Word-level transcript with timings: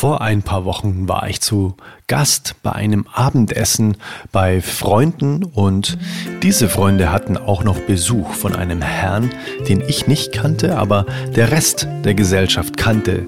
Vor 0.00 0.22
ein 0.22 0.40
paar 0.42 0.64
Wochen 0.64 1.08
war 1.08 1.28
ich 1.28 1.42
zu 1.42 1.76
Gast 2.06 2.54
bei 2.62 2.72
einem 2.72 3.06
Abendessen 3.12 3.98
bei 4.32 4.62
Freunden 4.62 5.44
und 5.44 5.98
diese 6.42 6.70
Freunde 6.70 7.12
hatten 7.12 7.36
auch 7.36 7.64
noch 7.64 7.78
Besuch 7.80 8.32
von 8.32 8.56
einem 8.56 8.80
Herrn, 8.80 9.28
den 9.68 9.82
ich 9.82 10.06
nicht 10.06 10.32
kannte, 10.32 10.78
aber 10.78 11.04
der 11.36 11.52
Rest 11.52 11.86
der 12.02 12.14
Gesellschaft 12.14 12.78
kannte 12.78 13.26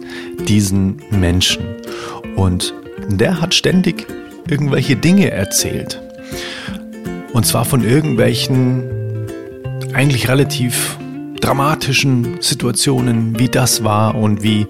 diesen 0.49 1.03
Menschen. 1.11 1.63
Und 2.37 2.73
der 3.07 3.43
hat 3.43 3.53
ständig 3.53 4.07
irgendwelche 4.49 4.97
Dinge 4.97 5.31
erzählt. 5.31 6.01
Und 7.35 7.45
zwar 7.45 7.67
von 7.67 7.85
irgendwelchen 7.85 8.89
eigentlich 9.93 10.27
relativ 10.27 10.97
dramatischen 11.43 12.41
Situationen, 12.41 13.39
wie 13.39 13.49
das 13.49 13.85
war 13.85 14.15
und 14.15 14.43
wie 14.43 14.67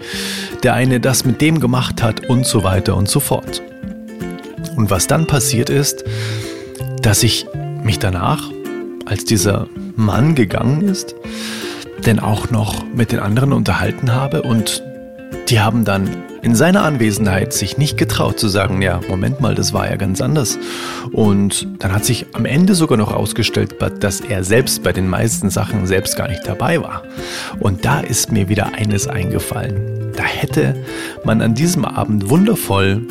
der 0.63 0.75
eine 0.75 1.01
das 1.01 1.25
mit 1.25 1.41
dem 1.41 1.61
gemacht 1.61 2.03
hat 2.03 2.29
und 2.29 2.47
so 2.47 2.65
weiter 2.65 2.97
und 2.97 3.09
so 3.09 3.21
fort. 3.21 3.63
Und 4.77 4.91
was 4.91 5.07
dann 5.07 5.27
passiert 5.27 5.71
ist, 5.71 6.05
dass 7.03 7.23
ich 7.23 7.47
mich 7.85 7.99
danach, 7.99 8.51
als 9.05 9.25
dieser 9.25 9.69
Mann 9.97 10.35
gegangen 10.35 10.83
ist, 10.83 11.15
denn 12.07 12.19
auch 12.19 12.51
noch 12.51 12.85
mit 12.95 13.13
den 13.13 13.21
anderen 13.21 13.53
unterhalten 13.53 14.15
habe 14.15 14.43
und 14.43 14.83
die 15.49 15.61
haben 15.61 15.85
dann 15.85 16.09
in 16.43 16.57
seiner 16.57 16.83
Anwesenheit 16.83 17.53
sich 17.53 17.79
nicht 17.79 17.97
getraut 17.97 18.39
zu 18.39 18.49
sagen, 18.49 18.83
ja, 18.83 19.01
Moment 19.09 19.41
mal, 19.41 19.55
das 19.55 19.73
war 19.73 19.89
ja 19.89 19.95
ganz 19.95 20.21
anders. 20.21 20.59
Und 21.13 21.69
dann 21.79 21.93
hat 21.93 22.05
sich 22.05 22.27
am 22.33 22.45
Ende 22.45 22.75
sogar 22.75 22.99
noch 22.99 23.13
ausgestellt, 23.13 23.77
dass 24.01 24.21
er 24.21 24.43
selbst 24.43 24.83
bei 24.83 24.93
den 24.93 25.09
meisten 25.09 25.51
Sachen 25.51 25.87
selbst 25.87 26.17
gar 26.17 26.29
nicht 26.29 26.45
dabei 26.45 26.83
war. 26.83 27.05
Und 27.61 27.85
da 27.85 28.01
ist 28.01 28.33
mir 28.33 28.49
wieder 28.49 28.75
eines 28.75 29.07
eingefallen. 29.07 30.13
Da 30.17 30.25
hätte 30.25 30.75
man 31.25 31.41
an 31.41 31.55
diesem 31.55 31.85
Abend 31.85 32.29
wundervoll 32.29 33.03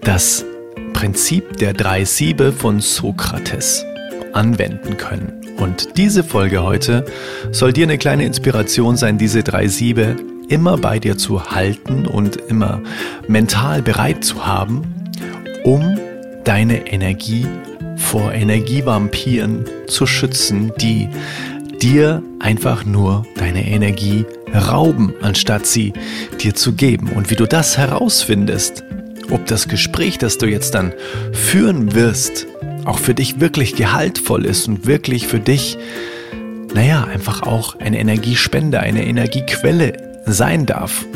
das 0.00 0.46
Prinzip 0.94 1.58
der 1.58 1.74
drei 1.74 2.06
Siebe 2.06 2.52
von 2.52 2.80
Sokrates 2.80 3.84
anwenden 4.32 4.96
können. 4.96 5.42
Und 5.58 5.98
diese 5.98 6.24
Folge 6.24 6.62
heute 6.62 7.04
soll 7.52 7.74
dir 7.74 7.84
eine 7.84 7.98
kleine 7.98 8.24
Inspiration 8.24 8.96
sein, 8.96 9.18
diese 9.18 9.42
drei 9.42 9.68
Siebe 9.68 10.16
immer 10.48 10.76
bei 10.78 10.98
dir 10.98 11.16
zu 11.18 11.50
halten 11.50 12.06
und 12.06 12.36
immer 12.36 12.80
mental 13.28 13.82
bereit 13.82 14.24
zu 14.24 14.46
haben, 14.46 14.82
um 15.64 15.98
deine 16.44 16.86
Energie 16.86 17.46
vor 17.96 18.32
Energievampiren 18.32 19.64
zu 19.86 20.06
schützen, 20.06 20.72
die 20.80 21.08
dir 21.80 22.22
einfach 22.40 22.84
nur 22.84 23.26
deine 23.36 23.66
Energie 23.66 24.24
rauben, 24.54 25.14
anstatt 25.20 25.66
sie 25.66 25.92
dir 26.40 26.54
zu 26.54 26.72
geben. 26.74 27.10
Und 27.10 27.30
wie 27.30 27.36
du 27.36 27.46
das 27.46 27.76
herausfindest, 27.76 28.84
ob 29.30 29.46
das 29.46 29.68
Gespräch, 29.68 30.18
das 30.18 30.38
du 30.38 30.46
jetzt 30.46 30.74
dann 30.74 30.92
führen 31.32 31.94
wirst, 31.94 32.46
auch 32.84 32.98
für 32.98 33.14
dich 33.14 33.40
wirklich 33.40 33.74
gehaltvoll 33.74 34.44
ist 34.44 34.68
und 34.68 34.86
wirklich 34.86 35.26
für 35.26 35.40
dich, 35.40 35.78
naja, 36.74 37.04
einfach 37.04 37.42
auch 37.42 37.78
eine 37.78 37.98
Energiespende, 37.98 38.80
eine 38.80 39.06
Energiequelle 39.06 40.13
sein 40.26 40.66
darf. 40.66 41.06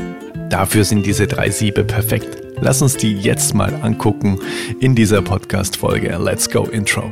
Dafür 0.50 0.84
sind 0.84 1.04
diese 1.06 1.26
drei 1.26 1.50
Siebe 1.50 1.84
perfekt. 1.84 2.38
Lass 2.60 2.82
uns 2.82 2.96
die 2.96 3.14
jetzt 3.14 3.54
mal 3.54 3.72
angucken 3.82 4.40
in 4.80 4.94
dieser 4.94 5.22
Podcast-Folge. 5.22 6.16
Let's 6.18 6.48
go 6.50 6.64
Intro. 6.64 7.10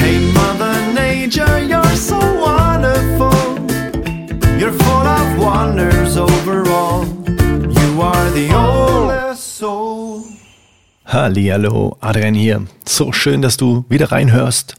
Hey 0.00 0.18
Mother 0.32 0.74
Nature, 0.94 1.60
you're 1.68 1.96
so 1.96 2.16
wonderful. 2.16 3.32
You're 4.58 4.72
full 4.72 5.06
of 5.06 5.38
wonders 5.38 6.16
overall. 6.16 7.04
You 7.28 8.00
are 8.00 8.30
the 8.30 8.54
oldest 8.54 9.58
soul. 9.58 9.75
Hallo, 11.08 11.96
Adrian 12.00 12.34
hier. 12.34 12.66
So 12.84 13.12
schön, 13.12 13.40
dass 13.40 13.56
du 13.56 13.84
wieder 13.88 14.10
reinhörst 14.10 14.74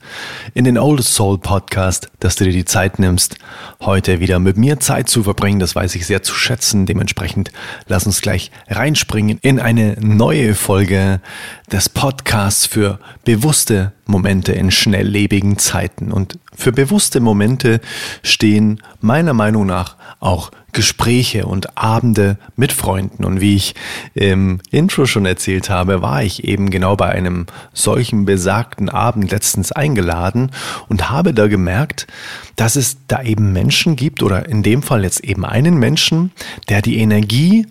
in 0.53 0.65
den 0.65 0.77
Oldest 0.77 1.13
Soul 1.13 1.37
Podcast, 1.37 2.11
dass 2.19 2.35
du 2.35 2.43
dir 2.43 2.51
die 2.51 2.65
Zeit 2.65 2.99
nimmst, 2.99 3.37
heute 3.79 4.19
wieder 4.19 4.37
mit 4.37 4.57
mir 4.57 4.77
Zeit 4.81 5.07
zu 5.07 5.23
verbringen. 5.23 5.61
Das 5.61 5.73
weiß 5.73 5.95
ich 5.95 6.05
sehr 6.05 6.23
zu 6.23 6.33
schätzen. 6.35 6.85
Dementsprechend 6.85 7.53
lass 7.87 8.05
uns 8.05 8.19
gleich 8.19 8.51
reinspringen 8.67 9.39
in 9.41 9.61
eine 9.61 9.95
neue 10.01 10.53
Folge 10.53 11.21
des 11.71 11.87
Podcasts 11.87 12.65
für 12.65 12.99
bewusste 13.23 13.93
Momente 14.05 14.51
in 14.51 14.69
schnelllebigen 14.69 15.57
Zeiten. 15.57 16.11
Und 16.11 16.39
für 16.57 16.71
bewusste 16.71 17.19
Momente 17.19 17.79
stehen 18.23 18.81
meiner 18.99 19.33
Meinung 19.33 19.67
nach 19.67 19.95
auch 20.19 20.51
Gespräche 20.73 21.45
und 21.45 21.77
Abende 21.77 22.37
mit 22.55 22.71
Freunden. 22.71 23.23
Und 23.23 23.41
wie 23.41 23.55
ich 23.55 23.75
im 24.15 24.59
Intro 24.71 25.05
schon 25.05 25.25
erzählt 25.25 25.69
habe, 25.69 26.01
war 26.01 26.23
ich 26.23 26.43
eben 26.43 26.69
genau 26.69 26.95
bei 26.95 27.09
einem 27.09 27.45
solchen 27.73 28.25
besagten 28.25 28.89
Abend 28.89 29.31
letztens 29.31 29.71
eingeladen 29.71 30.51
und 30.89 31.09
habe 31.09 31.33
da 31.33 31.47
gemerkt, 31.47 32.07
dass 32.55 32.75
es 32.75 32.97
da 33.07 33.21
eben 33.21 33.53
Menschen 33.53 33.95
gibt 33.95 34.23
oder 34.23 34.49
in 34.49 34.63
dem 34.63 34.81
Fall 34.81 35.03
jetzt 35.03 35.23
eben 35.23 35.45
einen 35.45 35.77
Menschen, 35.77 36.31
der 36.69 36.81
die 36.81 36.97
Energie 36.97 37.67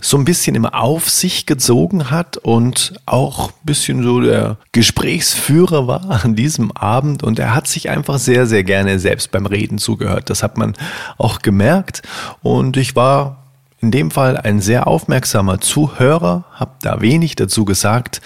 so 0.00 0.16
ein 0.16 0.24
bisschen 0.24 0.54
immer 0.54 0.74
auf 0.74 1.10
sich 1.10 1.46
gezogen 1.46 2.10
hat 2.10 2.36
und 2.36 2.94
auch 3.06 3.48
ein 3.48 3.64
bisschen 3.64 4.02
so 4.02 4.20
der 4.20 4.56
Gesprächsführer 4.72 5.86
war 5.86 6.22
an 6.24 6.34
diesem 6.34 6.72
Abend 6.72 7.22
und 7.22 7.38
er 7.38 7.54
hat 7.54 7.66
sich 7.66 7.90
einfach 7.90 8.18
sehr, 8.18 8.46
sehr 8.46 8.64
gerne 8.64 8.98
selbst 8.98 9.30
beim 9.30 9.46
Reden 9.46 9.78
zugehört. 9.78 10.30
Das 10.30 10.42
hat 10.42 10.56
man 10.56 10.74
auch 11.16 11.40
gemerkt 11.40 12.02
und 12.42 12.76
ich 12.76 12.96
war 12.96 13.38
in 13.80 13.90
dem 13.90 14.10
Fall 14.10 14.36
ein 14.36 14.60
sehr 14.60 14.86
aufmerksamer 14.86 15.60
Zuhörer, 15.60 16.44
habe 16.52 16.72
da 16.82 17.00
wenig 17.00 17.36
dazu 17.36 17.64
gesagt, 17.64 18.20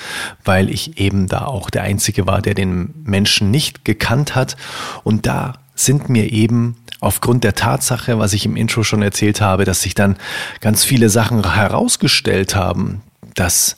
weil 0.45 0.71
ich 0.71 0.99
eben 0.99 1.29
da 1.29 1.45
auch 1.45 1.69
der 1.69 1.83
Einzige 1.83 2.27
war, 2.27 2.41
der 2.41 2.55
den 2.55 2.95
Menschen 3.05 3.51
nicht 3.51 3.85
gekannt 3.85 4.35
hat. 4.35 4.57
Und 5.05 5.27
da 5.27 5.55
sind 5.75 6.09
mir 6.09 6.33
eben 6.33 6.77
aufgrund 7.03 7.43
der 7.43 7.55
Tatsache, 7.55 8.19
was 8.19 8.33
ich 8.33 8.47
im 8.47 8.57
Intro 8.57 8.85
schon 8.85 9.03
erzählt 9.03 9.41
habe, 9.41 9.65
dass 9.65 9.83
sich 9.83 9.95
dann 9.95 10.17
ganz 10.61 10.85
viele 10.85 11.11
Sachen 11.11 11.55
herausgestellt 11.55 12.55
haben, 12.55 13.03
dass 13.35 13.77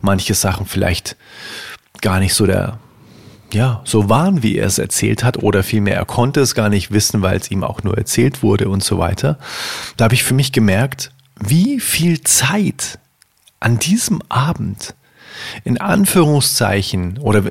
manche 0.00 0.34
Sachen 0.34 0.66
vielleicht 0.66 1.16
gar 2.00 2.18
nicht 2.18 2.34
so 2.34 2.46
der 2.46 2.78
ja, 3.52 3.82
so 3.84 4.08
waren, 4.08 4.42
wie 4.42 4.56
er 4.56 4.66
es 4.66 4.78
erzählt 4.78 5.22
hat, 5.22 5.38
oder 5.44 5.62
vielmehr 5.62 5.94
er 5.94 6.04
konnte 6.04 6.40
es 6.40 6.56
gar 6.56 6.68
nicht 6.68 6.90
wissen, 6.90 7.22
weil 7.22 7.38
es 7.38 7.52
ihm 7.52 7.62
auch 7.62 7.84
nur 7.84 7.96
erzählt 7.96 8.42
wurde 8.42 8.68
und 8.68 8.82
so 8.82 8.98
weiter. 8.98 9.38
Da 9.96 10.06
habe 10.06 10.14
ich 10.14 10.24
für 10.24 10.34
mich 10.34 10.50
gemerkt, 10.50 11.12
wie 11.38 11.78
viel 11.78 12.22
Zeit 12.22 12.98
an 13.60 13.78
diesem 13.78 14.20
Abend 14.28 14.96
in 15.62 15.80
Anführungszeichen 15.80 17.18
oder 17.18 17.44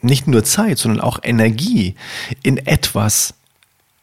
nicht 0.00 0.26
nur 0.26 0.44
Zeit, 0.44 0.78
sondern 0.78 1.02
auch 1.02 1.18
Energie 1.22 1.94
in 2.42 2.56
etwas 2.56 3.34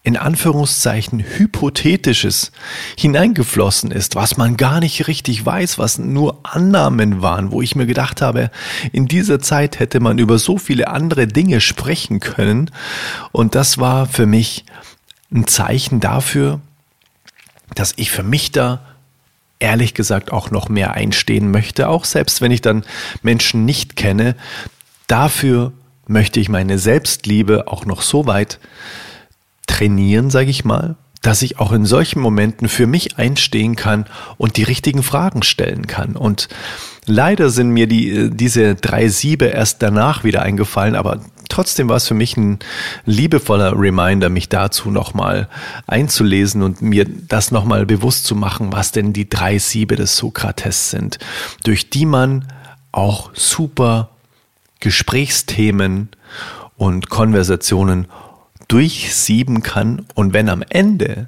in 0.03 0.17
Anführungszeichen 0.17 1.19
hypothetisches 1.19 2.51
hineingeflossen 2.97 3.91
ist, 3.91 4.15
was 4.15 4.35
man 4.35 4.57
gar 4.57 4.79
nicht 4.79 5.07
richtig 5.07 5.45
weiß, 5.45 5.77
was 5.77 5.99
nur 5.99 6.39
Annahmen 6.43 7.21
waren, 7.21 7.51
wo 7.51 7.61
ich 7.61 7.75
mir 7.75 7.85
gedacht 7.85 8.21
habe, 8.21 8.49
in 8.91 9.07
dieser 9.07 9.39
Zeit 9.39 9.79
hätte 9.79 9.99
man 9.99 10.17
über 10.17 10.39
so 10.39 10.57
viele 10.57 10.87
andere 10.87 11.27
Dinge 11.27 11.61
sprechen 11.61 12.19
können. 12.19 12.71
Und 13.31 13.53
das 13.53 13.77
war 13.77 14.07
für 14.07 14.25
mich 14.25 14.65
ein 15.31 15.45
Zeichen 15.45 15.99
dafür, 15.99 16.61
dass 17.75 17.93
ich 17.95 18.09
für 18.09 18.23
mich 18.23 18.51
da 18.51 18.81
ehrlich 19.59 19.93
gesagt 19.93 20.31
auch 20.31 20.49
noch 20.49 20.67
mehr 20.67 20.95
einstehen 20.95 21.51
möchte, 21.51 21.87
auch 21.87 22.05
selbst 22.05 22.41
wenn 22.41 22.51
ich 22.51 22.61
dann 22.61 22.83
Menschen 23.21 23.65
nicht 23.65 23.95
kenne. 23.95 24.35
Dafür 25.05 25.73
möchte 26.07 26.39
ich 26.39 26.49
meine 26.49 26.79
Selbstliebe 26.79 27.67
auch 27.67 27.85
noch 27.85 28.01
so 28.01 28.25
weit 28.25 28.59
trainieren, 29.81 30.29
sage 30.29 30.51
ich 30.51 30.63
mal, 30.63 30.95
dass 31.23 31.41
ich 31.41 31.59
auch 31.59 31.71
in 31.71 31.85
solchen 31.85 32.21
Momenten 32.21 32.69
für 32.69 32.85
mich 32.85 33.17
einstehen 33.17 33.75
kann 33.75 34.05
und 34.37 34.57
die 34.57 34.63
richtigen 34.63 35.01
Fragen 35.01 35.41
stellen 35.41 35.87
kann. 35.87 36.15
Und 36.15 36.49
leider 37.05 37.49
sind 37.49 37.69
mir 37.71 37.87
die, 37.87 38.09
äh, 38.09 38.29
diese 38.29 38.75
drei 38.75 39.07
Siebe 39.07 39.45
erst 39.45 39.81
danach 39.81 40.23
wieder 40.23 40.43
eingefallen, 40.43 40.95
aber 40.95 41.19
trotzdem 41.49 41.89
war 41.89 41.95
es 41.95 42.07
für 42.07 42.13
mich 42.13 42.37
ein 42.37 42.59
liebevoller 43.05 43.73
Reminder, 43.75 44.29
mich 44.29 44.49
dazu 44.49 44.91
nochmal 44.91 45.49
einzulesen 45.87 46.61
und 46.61 46.83
mir 46.83 47.05
das 47.27 47.49
nochmal 47.49 47.87
bewusst 47.87 48.25
zu 48.25 48.35
machen, 48.35 48.71
was 48.71 48.91
denn 48.91 49.13
die 49.13 49.29
drei 49.29 49.57
Siebe 49.57 49.95
des 49.95 50.15
Sokrates 50.15 50.91
sind, 50.91 51.17
durch 51.63 51.89
die 51.89 52.05
man 52.05 52.45
auch 52.91 53.31
super 53.33 54.09
Gesprächsthemen 54.79 56.09
und 56.77 57.09
Konversationen 57.09 58.07
durchsieben 58.71 59.63
kann 59.63 60.05
und 60.13 60.33
wenn 60.33 60.49
am 60.49 60.63
Ende 60.69 61.27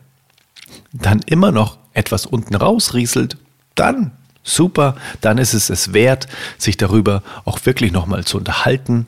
dann 0.94 1.20
immer 1.26 1.52
noch 1.52 1.78
etwas 1.94 2.26
unten 2.26 2.56
rausrieselt, 2.56 3.38
dann 3.76 4.12
super, 4.44 4.96
dann 5.22 5.38
ist 5.38 5.54
es 5.54 5.70
es 5.70 5.94
wert, 5.94 6.28
sich 6.58 6.78
darüber 6.78 7.22
auch 7.46 7.60
wirklich 7.66 7.92
nochmal 7.92 8.24
zu 8.26 8.38
unterhalten 8.38 9.08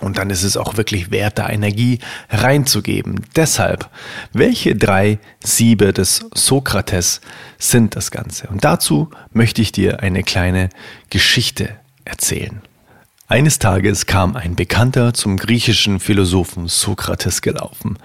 Und 0.00 0.16
dann 0.16 0.30
ist 0.30 0.44
es 0.44 0.56
auch 0.56 0.76
wirklich 0.76 1.10
wert, 1.10 1.38
da 1.38 1.48
Energie 1.48 1.98
reinzugeben. 2.30 3.26
Deshalb, 3.36 3.90
welche 4.32 4.74
drei 4.74 5.18
Siebe 5.44 5.92
des 5.92 6.24
Sokrates 6.34 7.20
sind 7.58 7.96
das 7.96 8.10
Ganze? 8.10 8.48
Und 8.48 8.64
dazu 8.64 9.10
möchte 9.32 9.60
ich 9.60 9.72
dir 9.72 10.00
eine 10.00 10.22
kleine 10.22 10.70
Geschichte 11.10 11.76
erzählen. 12.04 12.62
Eines 13.30 13.60
Tages 13.60 14.06
kam 14.06 14.34
ein 14.34 14.56
Bekannter 14.56 15.14
zum 15.14 15.36
griechischen 15.36 16.00
Philosophen 16.00 16.66
Sokrates 16.66 17.42
gelaufen. 17.42 17.96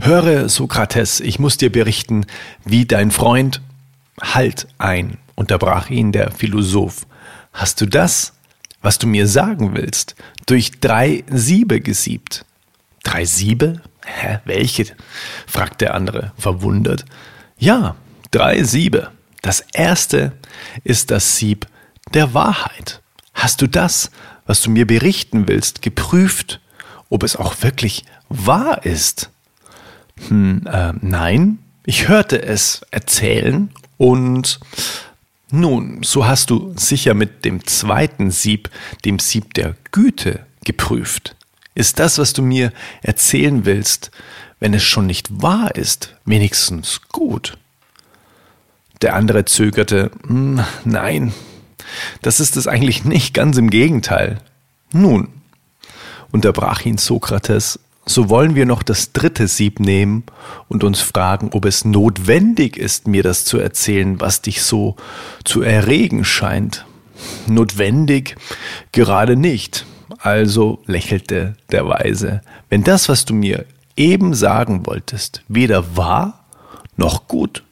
Höre, 0.00 0.48
Sokrates, 0.48 1.20
ich 1.20 1.38
muss 1.38 1.56
dir 1.56 1.70
berichten, 1.70 2.26
wie 2.64 2.84
dein 2.84 3.12
Freund. 3.12 3.60
Halt 4.20 4.66
ein, 4.78 5.18
unterbrach 5.36 5.88
ihn 5.88 6.10
der 6.10 6.32
Philosoph. 6.32 7.06
Hast 7.52 7.80
du 7.80 7.86
das, 7.86 8.32
was 8.80 8.98
du 8.98 9.06
mir 9.06 9.28
sagen 9.28 9.76
willst, 9.76 10.16
durch 10.46 10.72
drei 10.80 11.22
Siebe 11.30 11.80
gesiebt. 11.80 12.44
Drei 13.04 13.24
Siebe? 13.24 13.80
Hä, 14.04 14.40
welche? 14.46 14.86
fragt 15.46 15.80
der 15.80 15.94
andere, 15.94 16.32
verwundert. 16.36 17.04
Ja, 17.56 17.94
drei 18.32 18.64
Siebe. 18.64 19.12
Das 19.42 19.60
erste 19.60 20.32
ist 20.82 21.12
das 21.12 21.36
Sieb 21.36 21.68
der 22.14 22.34
Wahrheit. 22.34 23.00
Hast 23.32 23.62
du 23.62 23.68
das, 23.68 24.10
was 24.46 24.62
du 24.62 24.70
mir 24.70 24.86
berichten 24.86 25.48
willst, 25.48 25.82
geprüft, 25.82 26.60
ob 27.10 27.22
es 27.22 27.36
auch 27.36 27.62
wirklich 27.62 28.04
wahr 28.28 28.84
ist? 28.84 29.30
Hm, 30.28 30.66
äh, 30.66 30.92
nein, 31.00 31.58
ich 31.84 32.08
hörte 32.08 32.42
es 32.42 32.82
erzählen 32.90 33.70
und 33.98 34.60
nun, 35.50 36.02
so 36.02 36.26
hast 36.26 36.50
du 36.50 36.72
sicher 36.76 37.14
mit 37.14 37.44
dem 37.44 37.66
zweiten 37.66 38.30
Sieb, 38.30 38.70
dem 39.04 39.18
Sieb 39.18 39.54
der 39.54 39.76
Güte, 39.90 40.46
geprüft. 40.64 41.36
Ist 41.74 41.98
das, 41.98 42.18
was 42.18 42.32
du 42.32 42.42
mir 42.42 42.72
erzählen 43.02 43.64
willst, 43.64 44.10
wenn 44.60 44.74
es 44.74 44.82
schon 44.82 45.06
nicht 45.06 45.42
wahr 45.42 45.74
ist, 45.74 46.14
wenigstens 46.24 47.02
gut? 47.08 47.58
Der 49.02 49.14
andere 49.14 49.44
zögerte, 49.44 50.10
hm, 50.26 50.64
nein, 50.84 51.34
das 52.22 52.40
ist 52.40 52.56
es 52.56 52.66
eigentlich 52.66 53.04
nicht, 53.04 53.34
ganz 53.34 53.56
im 53.56 53.70
Gegenteil. 53.70 54.38
Nun, 54.92 55.28
unterbrach 56.30 56.84
ihn 56.84 56.98
Sokrates 56.98 57.78
so 58.04 58.28
wollen 58.28 58.54
wir 58.54 58.66
noch 58.66 58.82
das 58.82 59.12
dritte 59.12 59.46
Sieb 59.46 59.78
nehmen 59.78 60.24
und 60.68 60.82
uns 60.82 61.00
fragen, 61.00 61.50
ob 61.52 61.64
es 61.64 61.84
notwendig 61.84 62.76
ist, 62.76 63.06
mir 63.06 63.22
das 63.22 63.44
zu 63.44 63.58
erzählen, 63.58 64.20
was 64.20 64.42
dich 64.42 64.62
so 64.62 64.96
zu 65.44 65.62
erregen 65.62 66.24
scheint. 66.24 66.84
Notwendig? 67.46 68.36
Gerade 68.90 69.36
nicht. 69.36 69.86
Also 70.18 70.80
lächelte 70.86 71.56
der 71.70 71.86
Weise. 71.86 72.42
Wenn 72.68 72.82
das, 72.82 73.08
was 73.08 73.24
du 73.24 73.34
mir 73.34 73.66
eben 73.96 74.34
sagen 74.34 74.84
wolltest, 74.86 75.42
weder 75.46 75.96
wahr, 75.96 76.44
noch 76.96 77.28
gut, 77.28 77.62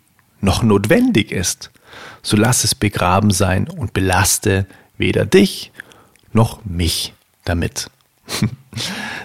noch 0.40 0.62
notwendig 0.62 1.32
ist, 1.32 1.70
so 2.22 2.36
lass 2.36 2.64
es 2.64 2.74
begraben 2.74 3.30
sein 3.30 3.68
und 3.68 3.92
belaste 3.92 4.66
weder 4.96 5.24
dich 5.24 5.72
noch 6.32 6.64
mich 6.64 7.14
damit. 7.44 7.90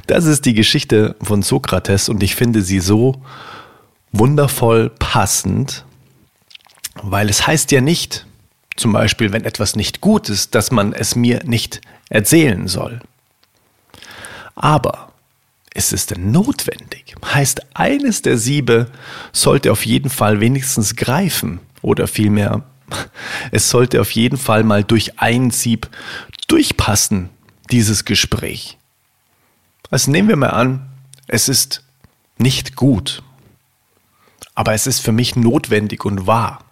Das 0.07 0.25
ist 0.25 0.45
die 0.45 0.53
Geschichte 0.53 1.15
von 1.21 1.41
Sokrates 1.41 2.09
und 2.09 2.21
ich 2.21 2.35
finde 2.35 2.61
sie 2.61 2.79
so 2.79 3.21
wundervoll 4.11 4.89
passend, 4.89 5.85
weil 7.01 7.29
es 7.29 7.47
heißt 7.47 7.71
ja 7.71 7.81
nicht, 7.81 8.25
zum 8.75 8.93
Beispiel, 8.93 9.31
wenn 9.31 9.45
etwas 9.45 9.75
nicht 9.75 10.01
gut 10.01 10.29
ist, 10.29 10.53
dass 10.53 10.71
man 10.71 10.93
es 10.93 11.15
mir 11.15 11.41
nicht 11.43 11.81
erzählen 12.09 12.67
soll. 12.67 13.01
Aber 14.55 15.04
ist 15.75 15.93
es 15.93 16.07
denn 16.07 16.31
notwendig? 16.31 17.15
Heißt, 17.23 17.61
eines 17.75 18.21
der 18.21 18.37
Siebe 18.37 18.87
sollte 19.31 19.71
auf 19.71 19.85
jeden 19.85 20.09
Fall 20.09 20.39
wenigstens 20.39 20.95
greifen 20.95 21.59
oder 21.81 22.07
vielmehr, 22.07 22.63
es 23.51 23.69
sollte 23.69 24.01
auf 24.01 24.11
jeden 24.11 24.37
Fall 24.37 24.63
mal 24.63 24.83
durch 24.83 25.19
ein 25.19 25.51
Sieb 25.51 25.89
durchpassen, 26.47 27.29
dieses 27.71 28.05
Gespräch. 28.05 28.77
Also 29.91 30.11
nehmen 30.11 30.29
wir 30.29 30.35
mal 30.35 30.49
an, 30.49 30.89
es 31.27 31.49
ist 31.49 31.83
nicht 32.37 32.75
gut, 32.75 33.21
aber 34.53 34.73
es 34.73 34.87
ist 34.87 34.99
für 34.99 35.11
mich 35.11 35.35
notwendig 35.35 36.05
und 36.05 36.25
wahr. 36.25 36.63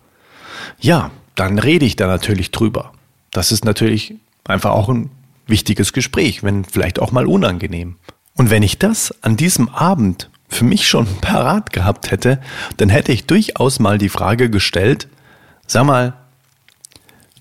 Ja, 0.80 1.12
dann 1.36 1.60
rede 1.60 1.86
ich 1.86 1.96
da 1.96 2.08
natürlich 2.08 2.52
drüber. 2.52 2.94
Das 3.32 3.52
ist 3.52 3.66
natürlich 3.66 4.16
einfach 4.46 4.72
auch 4.72 4.90
ein 4.90 5.10
wichtiges 5.48 5.92
Gespräch, 5.92 6.44
wenn 6.44 6.64
vielleicht 6.64 7.00
auch 7.00 7.12
mal 7.12 7.28
unangenehm. 7.28 7.98
Und 8.35 8.50
wenn 8.50 8.63
ich 8.63 8.80
das 8.80 9.13
an 9.21 9.38
diesem 9.38 9.69
Abend 9.69 10.30
für 10.50 10.65
mich 10.65 10.88
schon 10.88 11.07
parat 11.21 11.74
gehabt 11.74 12.12
hätte, 12.12 12.39
dann 12.77 12.89
hätte 12.89 13.12
ich 13.12 13.25
durchaus 13.25 13.80
mal 13.80 13.97
die 13.97 14.09
Frage 14.09 14.50
gestellt, 14.50 15.07
sag 15.68 15.85
mal, 15.85 16.13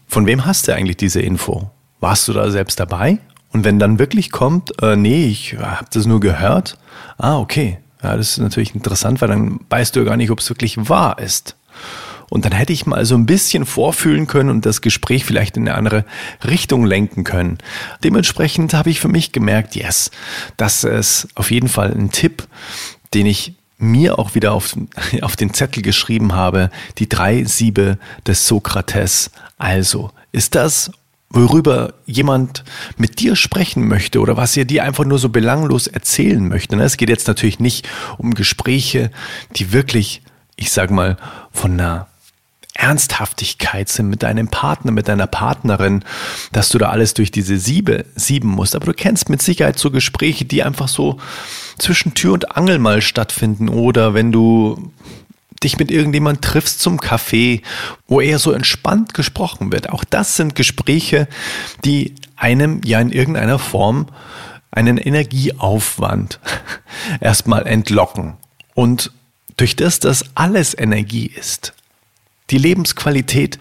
von 0.09 0.27
wem 0.27 0.45
hast 0.45 0.69
du 0.69 0.75
eigentlich 0.75 0.99
diese 0.99 1.23
Info? 1.23 1.71
Warst 2.01 2.29
du 2.29 2.33
da 2.33 2.51
selbst 2.51 2.79
dabei? 2.79 3.19
Und 3.53 3.65
wenn 3.65 3.79
dann 3.79 3.99
wirklich 3.99 4.31
kommt, 4.31 4.83
äh, 4.83 4.97
nee, 4.97 5.27
ich 5.27 5.57
habe 5.59 5.87
das 5.93 6.07
nur 6.07 6.21
gehört, 6.21 6.77
ah, 7.19 7.39
okay, 7.39 7.79
ja, 8.03 8.17
das 8.17 8.31
ist 8.31 8.39
natürlich 8.39 8.75
interessant, 8.75 9.21
weil 9.21 9.29
dann 9.29 9.61
weißt 9.71 9.95
du 9.95 10.01
ja 10.01 10.07
gar 10.07 10.17
nicht, 10.17 10.31
ob 10.31 10.41
es 10.41 10.51
wirklich 10.51 10.89
wahr 10.89 11.19
ist. 11.19 11.57
Und 12.33 12.47
dann 12.47 12.53
hätte 12.53 12.73
ich 12.73 12.87
mal 12.87 13.05
so 13.05 13.15
ein 13.15 13.27
bisschen 13.27 13.67
vorfühlen 13.67 14.27
können 14.27 14.49
und 14.49 14.65
das 14.65 14.81
Gespräch 14.81 15.27
vielleicht 15.27 15.59
in 15.59 15.69
eine 15.69 15.77
andere 15.77 16.07
Richtung 16.43 16.87
lenken 16.87 17.25
können. 17.25 17.59
Dementsprechend 18.05 18.73
habe 18.73 18.89
ich 18.89 19.01
für 19.01 19.09
mich 19.09 19.33
gemerkt, 19.33 19.77
yes, 19.77 20.11
das 20.57 20.83
ist 20.83 21.29
auf 21.35 21.51
jeden 21.51 21.69
Fall 21.69 21.93
ein 21.93 22.11
Tipp, 22.11 22.49
den 23.13 23.27
ich 23.27 23.53
mir 23.77 24.19
auch 24.19 24.35
wieder 24.35 24.53
auf, 24.53 24.75
auf 25.21 25.37
den 25.37 25.53
Zettel 25.53 25.83
geschrieben 25.83 26.33
habe, 26.33 26.71
die 26.97 27.07
drei 27.07 27.45
Siebe 27.45 27.99
des 28.27 28.49
Sokrates. 28.49 29.31
Also, 29.59 30.11
ist 30.33 30.55
das 30.55 30.91
worüber 31.29 31.93
jemand 32.07 32.65
mit 32.97 33.21
dir 33.21 33.37
sprechen 33.37 33.87
möchte 33.87 34.21
oder 34.21 34.39
was 34.39 34.57
er 34.57 34.65
dir 34.65 34.85
einfach 34.85 35.05
nur 35.05 35.19
so 35.19 35.29
belanglos 35.29 35.87
erzählen 35.87 36.49
möchte. 36.49 36.77
Ne? 36.77 36.85
Es 36.85 36.97
geht 36.97 37.11
jetzt 37.11 37.29
natürlich 37.29 37.59
nicht 37.59 37.87
um 38.17 38.33
Gespräche, 38.33 39.11
die 39.57 39.73
wirklich, 39.73 40.23
ich 40.57 40.73
sag 40.73 40.91
mal, 40.91 41.19
von 41.53 41.73
einer 41.73 42.07
Ernsthaftigkeit 42.83 43.89
sind 43.89 44.09
mit 44.09 44.25
deinem 44.25 44.49
Partner, 44.49 44.91
mit 44.91 45.07
deiner 45.07 45.29
Partnerin, 45.29 46.05
dass 46.51 46.69
du 46.69 46.79
da 46.79 46.89
alles 46.89 47.15
durch 47.15 47.31
diese 47.31 47.57
Siebe 47.57 48.07
sieben 48.17 48.49
musst. 48.49 48.75
Aber 48.75 48.87
du 48.87 48.93
kennst 48.93 49.29
mit 49.29 49.41
Sicherheit 49.41 49.79
so 49.79 49.93
Gespräche, 49.93 50.45
die 50.45 50.65
einfach 50.65 50.89
so 50.89 51.19
zwischen 51.79 52.15
Tür 52.15 52.33
und 52.33 52.57
Angel 52.57 52.81
mal 52.81 53.01
stattfinden 53.01 53.69
oder 53.69 54.15
wenn 54.15 54.33
du 54.33 54.91
dich 55.63 55.79
mit 55.79 55.93
irgendjemand 55.93 56.43
triffst 56.43 56.81
zum 56.81 56.99
Kaffee, 56.99 57.63
wo 58.09 58.21
eher 58.21 58.41
so 58.41 58.51
entspannt 58.51 59.15
gesprochen 59.15 59.71
wird. 59.71 59.91
Auch 59.91 60.03
das 60.03 60.37
sind 60.37 60.57
Gespräche, 60.57 61.29
die 61.85 62.17
einem 62.35 62.81
ja 62.85 63.01
in 63.01 63.13
irgendeiner 63.13 63.61
Form 63.61 64.09
einen 64.73 64.99
Energieaufwand 64.99 66.41
erstmal 67.21 67.65
entlocken. 67.69 68.35
Und 68.75 69.13
durch 69.57 69.77
das, 69.77 70.01
dass 70.01 70.25
alles 70.35 70.77
Energie 70.77 71.27
ist, 71.27 71.75
die 72.53 72.59
Lebensqualität 72.59 73.59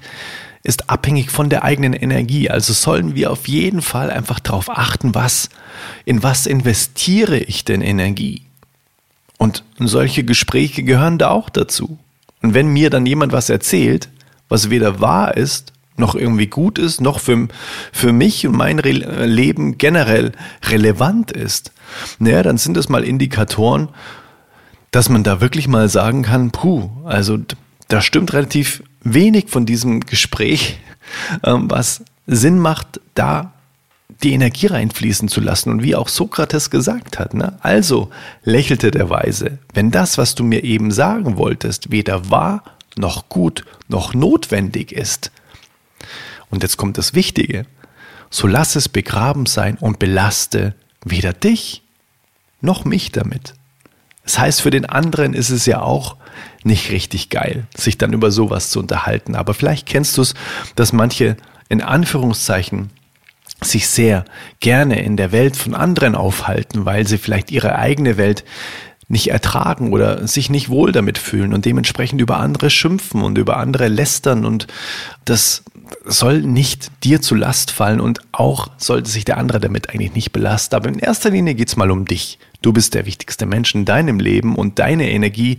ist 0.63 0.89
abhängig 0.89 1.31
von 1.31 1.50
der 1.50 1.63
eigenen 1.63 1.93
Energie. 1.93 2.50
Also 2.50 2.74
sollen 2.74 3.15
wir 3.15 3.31
auf 3.31 3.48
jeden 3.48 3.81
Fall 3.81 4.12
einfach 4.12 4.39
darauf 4.39 4.69
achten, 4.69 5.15
was, 5.15 5.50
in 6.05 6.21
was 6.21 6.45
investiere 6.45 7.38
ich 7.38 7.65
denn 7.65 7.81
Energie? 7.81 8.43
Und 9.38 9.63
solche 9.79 10.24
Gespräche 10.24 10.83
gehören 10.83 11.17
da 11.17 11.29
auch 11.29 11.50
dazu. 11.50 11.98
Und 12.43 12.53
wenn 12.53 12.67
mir 12.67 12.91
dann 12.91 13.07
jemand 13.07 13.31
was 13.31 13.50
erzählt, 13.50 14.10
was 14.50 14.69
weder 14.69 15.00
wahr 15.00 15.36
ist, 15.36 15.74
noch 15.98 16.15
irgendwie 16.15 16.48
gut 16.48 16.77
ist, 16.77 17.01
noch 17.01 17.19
für, 17.19 17.48
für 17.91 18.13
mich 18.13 18.45
und 18.45 18.55
mein 18.55 18.79
Re 18.79 18.91
Leben 19.25 19.77
generell 19.77 20.31
relevant 20.63 21.31
ist, 21.31 21.71
naja, 22.19 22.43
dann 22.43 22.57
sind 22.57 22.77
das 22.77 22.88
mal 22.88 23.03
Indikatoren, 23.03 23.89
dass 24.91 25.10
man 25.10 25.24
da 25.24 25.41
wirklich 25.41 25.67
mal 25.67 25.89
sagen 25.89 26.24
kann, 26.24 26.51
puh, 26.51 26.89
also 27.05 27.39
da 27.91 28.01
stimmt 28.01 28.33
relativ 28.33 28.83
wenig 29.03 29.50
von 29.50 29.65
diesem 29.65 30.00
Gespräch, 30.01 30.79
ähm, 31.43 31.69
was 31.69 32.03
Sinn 32.25 32.57
macht, 32.57 33.01
da 33.15 33.53
die 34.24 34.33
Energie 34.33 34.67
reinfließen 34.67 35.27
zu 35.27 35.41
lassen. 35.41 35.71
Und 35.71 35.83
wie 35.83 35.95
auch 35.95 36.07
Sokrates 36.07 36.69
gesagt 36.69 37.19
hat, 37.19 37.33
ne? 37.33 37.57
also 37.62 38.10
lächelte 38.43 38.91
der 38.91 39.10
Weise, 39.10 39.57
wenn 39.74 39.91
das, 39.91 40.17
was 40.17 40.36
du 40.36 40.43
mir 40.43 40.63
eben 40.63 40.91
sagen 40.91 41.38
wolltest, 41.38 41.91
weder 41.91 42.29
wahr 42.29 42.63
noch 42.98 43.29
gut 43.29 43.65
noch 43.88 44.13
notwendig 44.13 44.91
ist. 44.91 45.31
Und 46.50 46.63
jetzt 46.63 46.77
kommt 46.77 46.98
das 46.98 47.13
Wichtige, 47.13 47.65
so 48.29 48.48
lass 48.48 48.75
es 48.75 48.88
begraben 48.88 49.45
sein 49.45 49.77
und 49.77 50.00
belaste 50.00 50.75
weder 51.03 51.33
dich 51.33 51.83
noch 52.62 52.86
mich 52.86 53.12
damit. 53.12 53.55
Das 54.24 54.39
heißt, 54.39 54.62
für 54.62 54.69
den 54.69 54.86
anderen 54.86 55.33
ist 55.33 55.50
es 55.50 55.65
ja 55.65 55.81
auch 55.81 56.15
nicht 56.63 56.91
richtig 56.91 57.29
geil, 57.29 57.65
sich 57.75 57.97
dann 57.97 58.13
über 58.13 58.31
sowas 58.31 58.69
zu 58.69 58.79
unterhalten. 58.79 59.35
Aber 59.35 59.53
vielleicht 59.53 59.88
kennst 59.88 60.17
du 60.17 60.21
es, 60.21 60.33
dass 60.75 60.93
manche 60.93 61.38
in 61.69 61.81
Anführungszeichen 61.81 62.89
sich 63.63 63.88
sehr 63.88 64.25
gerne 64.59 65.03
in 65.03 65.17
der 65.17 65.31
Welt 65.31 65.55
von 65.55 65.75
anderen 65.75 66.15
aufhalten, 66.15 66.85
weil 66.85 67.07
sie 67.07 67.17
vielleicht 67.17 67.51
ihre 67.51 67.75
eigene 67.75 68.17
Welt 68.17 68.43
nicht 69.07 69.29
ertragen 69.29 69.91
oder 69.91 70.25
sich 70.27 70.50
nicht 70.50 70.69
wohl 70.69 70.91
damit 70.91 71.17
fühlen 71.17 71.53
und 71.53 71.65
dementsprechend 71.65 72.21
über 72.21 72.39
andere 72.39 72.69
schimpfen 72.69 73.21
und 73.21 73.38
über 73.38 73.57
andere 73.57 73.89
lästern 73.89 74.45
und 74.45 74.67
das 75.25 75.63
soll 76.05 76.41
nicht 76.41 76.91
dir 77.03 77.21
zu 77.21 77.35
Last 77.35 77.71
fallen 77.71 78.00
und 78.00 78.21
auch 78.31 78.69
sollte 78.77 79.09
sich 79.09 79.25
der 79.25 79.38
andere 79.38 79.59
damit 79.59 79.89
eigentlich 79.89 80.15
nicht 80.15 80.31
belasten. 80.31 80.75
Aber 80.75 80.88
in 80.88 81.00
erster 81.00 81.29
Linie 81.29 81.53
geht's 81.53 81.75
mal 81.75 81.91
um 81.91 82.05
dich. 82.05 82.39
Du 82.61 82.71
bist 82.71 82.93
der 82.93 83.05
wichtigste 83.05 83.45
Mensch 83.45 83.75
in 83.75 83.83
deinem 83.83 84.19
Leben 84.19 84.55
und 84.55 84.79
deine 84.79 85.11
Energie, 85.11 85.57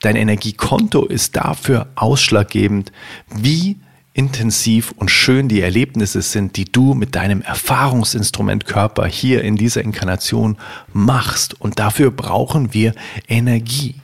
dein 0.00 0.16
Energiekonto 0.16 1.04
ist 1.04 1.36
dafür 1.36 1.88
ausschlaggebend, 1.94 2.92
wie 3.34 3.76
intensiv 4.18 4.92
und 4.96 5.12
schön 5.12 5.48
die 5.48 5.60
Erlebnisse 5.60 6.22
sind, 6.22 6.56
die 6.56 6.64
du 6.64 6.94
mit 6.94 7.14
deinem 7.14 7.40
Erfahrungsinstrument 7.40 8.66
Körper 8.66 9.06
hier 9.06 9.44
in 9.44 9.56
dieser 9.56 9.82
Inkarnation 9.82 10.58
machst. 10.92 11.60
Und 11.60 11.78
dafür 11.78 12.10
brauchen 12.10 12.74
wir 12.74 12.94
Energie. 13.28 13.94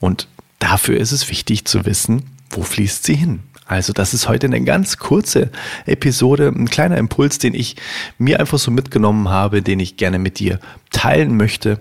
Und 0.00 0.26
dafür 0.58 0.98
ist 0.98 1.12
es 1.12 1.28
wichtig 1.28 1.66
zu 1.66 1.86
wissen, 1.86 2.24
wo 2.50 2.62
fließt 2.62 3.04
sie 3.04 3.14
hin. 3.14 3.40
Also 3.66 3.92
das 3.92 4.12
ist 4.12 4.28
heute 4.28 4.46
eine 4.46 4.62
ganz 4.62 4.98
kurze 4.98 5.50
Episode, 5.86 6.48
ein 6.48 6.68
kleiner 6.68 6.98
Impuls, 6.98 7.38
den 7.38 7.54
ich 7.54 7.76
mir 8.18 8.40
einfach 8.40 8.58
so 8.58 8.70
mitgenommen 8.70 9.28
habe, 9.28 9.62
den 9.62 9.80
ich 9.80 9.96
gerne 9.96 10.18
mit 10.18 10.38
dir 10.38 10.58
teilen 10.90 11.36
möchte. 11.36 11.78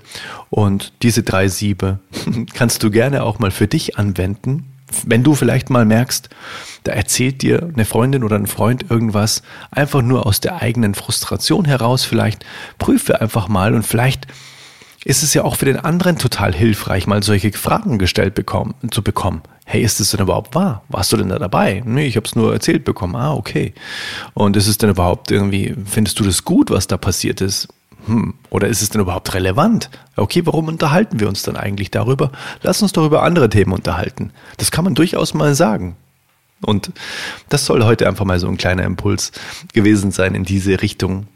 Und 0.49 0.93
diese 1.01 1.23
drei 1.23 1.47
Siebe 1.47 1.99
kannst 2.53 2.83
du 2.83 2.91
gerne 2.91 3.23
auch 3.23 3.39
mal 3.39 3.51
für 3.51 3.67
dich 3.67 3.97
anwenden 3.97 4.71
wenn 5.05 5.23
du 5.23 5.35
vielleicht 5.35 5.69
mal 5.69 5.85
merkst, 5.85 6.29
da 6.83 6.91
erzählt 6.91 7.41
dir 7.41 7.69
eine 7.73 7.85
Freundin 7.85 8.23
oder 8.23 8.35
ein 8.35 8.47
Freund 8.47 8.89
irgendwas, 8.89 9.41
einfach 9.69 10.01
nur 10.01 10.25
aus 10.25 10.39
der 10.41 10.61
eigenen 10.61 10.95
Frustration 10.95 11.65
heraus, 11.65 12.03
vielleicht 12.03 12.45
prüfe 12.77 13.21
einfach 13.21 13.47
mal 13.47 13.73
und 13.73 13.83
vielleicht 13.83 14.27
ist 15.03 15.23
es 15.23 15.33
ja 15.33 15.43
auch 15.43 15.55
für 15.55 15.65
den 15.65 15.77
anderen 15.77 16.17
total 16.17 16.53
hilfreich, 16.53 17.07
mal 17.07 17.23
solche 17.23 17.51
Fragen 17.53 17.97
gestellt 17.97 18.35
bekommen, 18.35 18.75
zu 18.91 19.01
bekommen. 19.01 19.41
Hey, 19.71 19.83
ist 19.83 20.01
es 20.01 20.11
denn 20.11 20.19
überhaupt 20.19 20.53
wahr? 20.53 20.83
Warst 20.89 21.13
du 21.13 21.17
denn 21.17 21.29
da 21.29 21.39
dabei? 21.39 21.81
Nee, 21.85 22.05
ich 22.05 22.17
habe 22.17 22.27
es 22.27 22.35
nur 22.35 22.51
erzählt 22.51 22.83
bekommen. 22.83 23.15
Ah, 23.15 23.33
okay. 23.33 23.73
Und 24.33 24.57
ist 24.57 24.67
es 24.67 24.77
denn 24.77 24.89
überhaupt 24.89 25.31
irgendwie, 25.31 25.75
findest 25.85 26.19
du 26.19 26.25
das 26.25 26.43
gut, 26.43 26.69
was 26.71 26.87
da 26.87 26.97
passiert 26.97 27.39
ist? 27.39 27.69
hm, 28.05 28.33
oder 28.49 28.67
ist 28.67 28.81
es 28.81 28.89
denn 28.89 29.01
überhaupt 29.01 29.33
relevant? 29.33 29.89
Okay, 30.17 30.45
warum 30.45 30.67
unterhalten 30.67 31.21
wir 31.21 31.27
uns 31.27 31.43
dann 31.43 31.55
eigentlich 31.55 31.89
darüber? 31.89 32.31
Lass 32.61 32.81
uns 32.81 32.93
doch 32.93 33.05
über 33.05 33.23
andere 33.23 33.49
Themen 33.49 33.71
unterhalten. 33.71 34.31
Das 34.57 34.71
kann 34.71 34.83
man 34.83 34.95
durchaus 34.95 35.33
mal 35.33 35.55
sagen. 35.55 35.95
Und 36.63 36.91
das 37.49 37.65
soll 37.65 37.83
heute 37.85 38.07
einfach 38.07 38.25
mal 38.25 38.39
so 38.39 38.47
ein 38.47 38.57
kleiner 38.57 38.83
Impuls 38.83 39.31
gewesen 39.73 40.11
sein 40.11 40.35
in 40.35 40.43
diese 40.43 40.81
Richtung. 40.81 41.27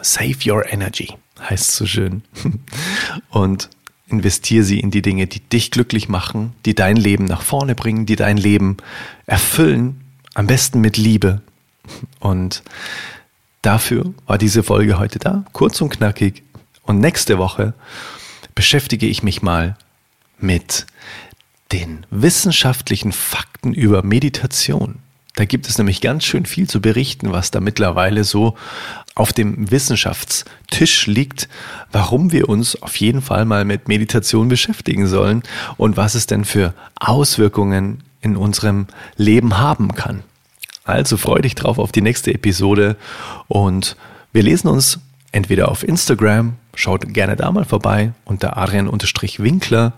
Save 0.00 0.36
your 0.46 0.72
energy, 0.72 1.14
heißt 1.40 1.72
so 1.72 1.86
schön. 1.86 2.22
Und 3.30 3.68
investiere 4.10 4.64
sie 4.64 4.80
in 4.80 4.90
die 4.90 5.02
Dinge, 5.02 5.26
die 5.26 5.40
dich 5.40 5.70
glücklich 5.70 6.08
machen, 6.08 6.52
die 6.66 6.74
dein 6.74 6.96
Leben 6.96 7.24
nach 7.24 7.42
vorne 7.42 7.74
bringen, 7.74 8.06
die 8.06 8.16
dein 8.16 8.36
Leben 8.36 8.76
erfüllen, 9.26 10.00
am 10.34 10.46
besten 10.46 10.80
mit 10.80 10.96
Liebe. 10.96 11.42
Und 12.18 12.62
Dafür 13.62 14.14
war 14.26 14.38
diese 14.38 14.62
Folge 14.62 14.98
heute 14.98 15.18
da, 15.18 15.44
kurz 15.52 15.80
und 15.80 15.90
knackig. 15.90 16.42
Und 16.82 16.98
nächste 16.98 17.38
Woche 17.38 17.74
beschäftige 18.54 19.06
ich 19.06 19.22
mich 19.22 19.42
mal 19.42 19.76
mit 20.38 20.86
den 21.70 22.06
wissenschaftlichen 22.10 23.12
Fakten 23.12 23.74
über 23.74 24.02
Meditation. 24.02 25.00
Da 25.40 25.46
gibt 25.46 25.66
es 25.66 25.78
nämlich 25.78 26.02
ganz 26.02 26.24
schön 26.24 26.44
viel 26.44 26.68
zu 26.68 26.82
berichten, 26.82 27.32
was 27.32 27.50
da 27.50 27.60
mittlerweile 27.60 28.24
so 28.24 28.58
auf 29.14 29.32
dem 29.32 29.70
Wissenschaftstisch 29.70 31.06
liegt, 31.06 31.48
warum 31.90 32.30
wir 32.30 32.50
uns 32.50 32.76
auf 32.82 32.94
jeden 32.96 33.22
Fall 33.22 33.46
mal 33.46 33.64
mit 33.64 33.88
Meditation 33.88 34.50
beschäftigen 34.50 35.06
sollen 35.06 35.42
und 35.78 35.96
was 35.96 36.14
es 36.14 36.26
denn 36.26 36.44
für 36.44 36.74
Auswirkungen 36.96 38.02
in 38.20 38.36
unserem 38.36 38.86
Leben 39.16 39.56
haben 39.56 39.94
kann. 39.94 40.24
Also 40.84 41.16
freu 41.16 41.40
dich 41.40 41.54
drauf 41.54 41.78
auf 41.78 41.90
die 41.90 42.02
nächste 42.02 42.34
Episode 42.34 42.98
und 43.48 43.96
wir 44.34 44.42
lesen 44.42 44.68
uns 44.68 44.98
entweder 45.32 45.70
auf 45.70 45.88
Instagram, 45.88 46.56
schaut 46.74 47.14
gerne 47.14 47.36
da 47.36 47.50
mal 47.50 47.64
vorbei 47.64 48.12
unter 48.26 48.58
Arian-Winkler 48.58 49.94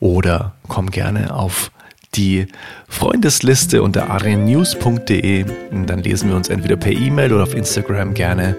oder 0.00 0.52
komm 0.68 0.90
gerne 0.90 1.34
auf 1.34 1.70
die 2.16 2.46
Freundesliste 2.88 3.82
unter 3.82 4.10
ariannews.de. 4.10 5.44
Dann 5.86 6.02
lesen 6.02 6.30
wir 6.30 6.36
uns 6.36 6.48
entweder 6.48 6.76
per 6.76 6.92
E-Mail 6.92 7.32
oder 7.32 7.42
auf 7.44 7.54
Instagram 7.54 8.14
gerne 8.14 8.56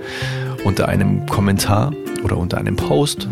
unter 0.63 0.87
einem 0.87 1.25
Kommentar 1.25 1.93
oder 2.23 2.37
unter 2.37 2.57
einem 2.57 2.75
Post, 2.75 3.27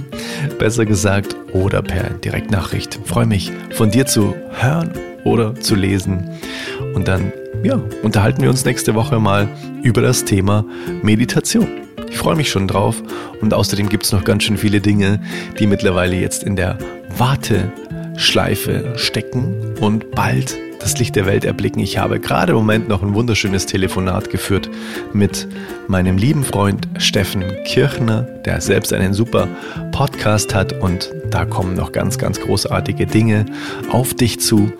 besser 0.58 0.86
gesagt, 0.86 1.36
oder 1.52 1.82
per 1.82 2.10
Direktnachricht. 2.10 3.00
freue 3.04 3.26
mich, 3.26 3.52
von 3.70 3.90
dir 3.90 4.06
zu 4.06 4.34
hören 4.52 4.92
oder 5.24 5.54
zu 5.54 5.74
lesen. 5.74 6.30
Und 6.94 7.08
dann, 7.08 7.32
ja, 7.62 7.80
unterhalten 8.02 8.42
wir 8.42 8.50
uns 8.50 8.64
nächste 8.64 8.94
Woche 8.94 9.18
mal 9.18 9.48
über 9.82 10.02
das 10.02 10.24
Thema 10.24 10.64
Meditation. 11.02 11.68
Ich 12.10 12.16
freue 12.16 12.36
mich 12.36 12.50
schon 12.50 12.68
drauf. 12.68 13.02
Und 13.40 13.52
außerdem 13.52 13.88
gibt 13.88 14.04
es 14.04 14.12
noch 14.12 14.24
ganz 14.24 14.44
schön 14.44 14.56
viele 14.56 14.80
Dinge, 14.80 15.20
die 15.58 15.66
mittlerweile 15.66 16.16
jetzt 16.16 16.42
in 16.42 16.56
der 16.56 16.78
Warteschleife 18.18 18.94
stecken 18.96 19.76
und 19.80 20.10
bald 20.10 20.56
das 20.80 20.98
Licht 20.98 21.14
der 21.14 21.24
Welt 21.24 21.44
erblicken. 21.44 21.80
Ich 21.80 21.98
habe 21.98 22.18
gerade 22.18 22.50
im 22.50 22.58
Moment 22.58 22.88
noch 22.88 23.00
ein 23.00 23.14
wunderschönes 23.14 23.66
Telefonat 23.66 24.28
geführt 24.28 24.68
mit 25.12 25.46
meinem 25.86 26.18
lieben 26.18 26.42
Freund 26.42 26.88
Steffen 26.98 27.44
Kirchner, 27.64 28.22
der 28.44 28.60
selbst 28.60 28.92
einen 28.92 29.14
super 29.14 29.46
Podcast 29.92 30.52
hat 30.52 30.72
und 30.72 31.12
da 31.30 31.44
kommen 31.44 31.74
noch 31.74 31.92
ganz, 31.92 32.18
ganz 32.18 32.40
großartige 32.40 33.06
Dinge 33.06 33.46
auf 33.92 34.14
dich 34.14 34.40
zu. 34.40 34.72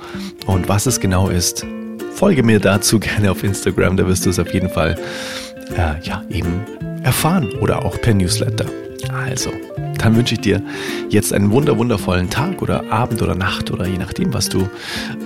Und 0.47 0.69
was 0.69 0.87
es 0.87 0.99
genau 0.99 1.29
ist, 1.29 1.65
folge 2.15 2.43
mir 2.43 2.59
dazu 2.59 2.99
gerne 3.01 3.31
auf 3.31 3.45
Instagram, 3.45 3.97
da 3.97 4.07
wirst 4.09 4.27
du 4.27 4.31
es 4.31 4.41
auf 4.41 4.53
jeden 4.53 4.69
Fall 4.69 4.97
äh, 5.77 6.05
ja, 6.05 6.25
eben 6.29 6.61
erfahren 7.05 7.53
oder 7.61 7.85
auch 7.85 8.01
per 8.01 8.15
Newsletter. 8.15 8.67
Also, 9.13 9.53
dann 9.99 10.17
wünsche 10.17 10.35
ich 10.35 10.41
dir 10.41 10.63
jetzt 11.11 11.33
einen 11.33 11.51
wunder 11.51 11.77
wundervollen 11.77 12.31
Tag 12.31 12.63
oder 12.63 12.91
Abend 12.91 13.23
oder 13.23 13.35
Nacht 13.35 13.71
oder 13.71 13.87
je 13.87 13.99
nachdem, 13.99 14.33
was 14.33 14.49
du 14.49 14.69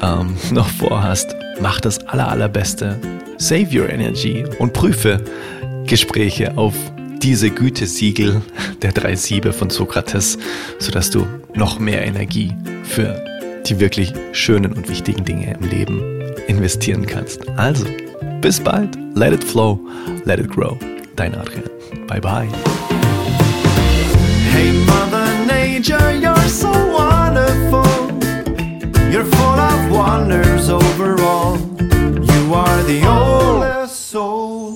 ähm, 0.03 0.37
noch 0.51 0.69
vorhast. 0.69 1.35
Mach 1.61 1.81
das 1.81 2.07
aller, 2.07 2.29
allerbeste. 2.29 2.99
Save 3.39 3.69
your 3.73 3.89
energy 3.89 4.45
und 4.59 4.73
prüfe 4.73 5.23
Gespräche 5.87 6.57
auf 6.57 6.75
diese 7.23 7.51
Gütesiegel 7.51 8.43
der 8.83 8.93
drei 8.93 9.15
Siebe 9.15 9.53
von 9.53 9.71
Sokrates, 9.71 10.39
sodass 10.79 11.11
du 11.11 11.27
noch 11.55 11.79
mehr 11.79 12.05
Energie 12.05 12.53
für 12.83 13.23
die 13.67 13.79
wirklich 13.79 14.13
schönen 14.33 14.73
und 14.73 14.89
wichtigen 14.89 15.25
Dinge 15.25 15.57
im 15.61 15.69
Leben 15.69 16.03
investieren 16.49 17.07
kannst. 17.07 17.49
Also, 17.57 17.87
bis 18.41 18.59
bald. 18.59 18.99
Let 19.15 19.33
it 19.33 19.45
flow. 19.45 19.79
Let 20.25 20.41
it 20.41 20.51
grow. 20.51 20.77
Dein 21.15 21.35
Adrian. 21.35 21.65
Bye 22.09 22.21
bye. 22.21 22.49
procedure. 25.73 26.15
You're 26.17 26.49
so 26.49 26.71
wonderful. 26.93 27.87
You're 29.11 29.25
full 29.25 29.61
of 29.61 29.91
wonders 29.91 30.69
overall. 30.69 31.57
You 31.57 32.55
are 32.55 32.83
the 32.83 33.07
oldest 33.07 34.09
soul. 34.09 34.72